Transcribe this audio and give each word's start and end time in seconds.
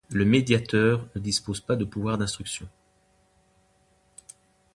Le 0.09 0.25
médiateur 0.25 1.05
ne 1.13 1.19
dispose 1.21 1.59
pas 1.61 1.75
de 1.75 1.85
pouvoirs 1.85 2.17
d'instruction. 2.17 2.67